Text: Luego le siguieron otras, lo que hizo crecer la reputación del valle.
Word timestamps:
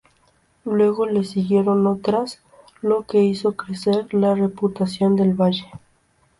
Luego 0.65 1.05
le 1.05 1.23
siguieron 1.23 1.85
otras, 1.85 2.41
lo 2.81 3.03
que 3.03 3.21
hizo 3.21 3.51
crecer 3.53 4.11
la 4.15 4.33
reputación 4.33 5.15
del 5.15 5.35
valle. 5.35 5.69